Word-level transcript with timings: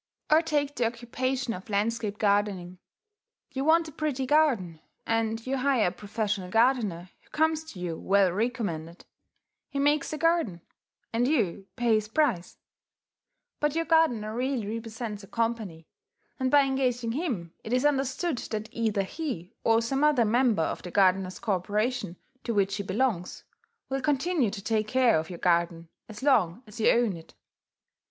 Or 0.31 0.41
take 0.41 0.75
the 0.75 0.87
occupation 0.87 1.53
of 1.53 1.69
landscape 1.69 2.17
gardening. 2.17 2.79
You 3.51 3.63
want 3.63 3.87
a 3.87 3.91
pretty 3.91 4.25
garden; 4.25 4.79
and 5.05 5.45
you 5.45 5.57
hire 5.57 5.89
a 5.89 5.91
professional 5.91 6.49
gardener 6.49 7.11
who 7.21 7.29
comes 7.29 7.63
to 7.65 7.79
you 7.79 7.99
well 7.99 8.31
recommended. 8.31 9.05
He 9.69 9.77
makes 9.77 10.09
the 10.09 10.17
garden; 10.17 10.61
and 11.13 11.27
you 11.27 11.67
pay 11.75 11.93
his 11.93 12.07
price. 12.07 12.57
But 13.59 13.75
your 13.75 13.85
gardener 13.85 14.33
really 14.35 14.65
represents 14.65 15.21
a 15.23 15.27
company; 15.27 15.85
and 16.39 16.49
by 16.49 16.63
engaging 16.63 17.11
him 17.11 17.53
it 17.63 17.71
is 17.71 17.85
understood 17.85 18.39
that 18.39 18.69
either 18.71 19.03
he, 19.03 19.53
or 19.63 19.83
some 19.83 20.03
other 20.03 20.25
member 20.25 20.63
of 20.63 20.81
the 20.81 20.89
gardeners' 20.89 21.37
corporation 21.37 22.17
to 22.43 22.55
which 22.55 22.75
he 22.77 22.81
belongs, 22.81 23.43
will 23.87 24.01
continue 24.01 24.49
to 24.49 24.63
take 24.63 24.87
care 24.87 25.19
of 25.19 25.29
your 25.29 25.37
garden 25.37 25.89
as 26.09 26.23
long 26.23 26.63
as 26.65 26.79
you 26.79 26.89
own 26.89 27.15
it. 27.15 27.35